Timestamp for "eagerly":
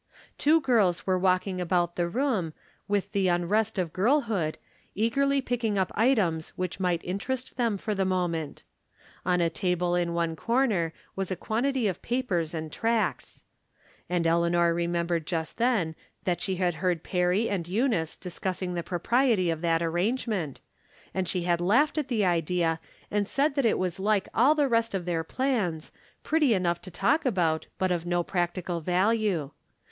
4.95-5.41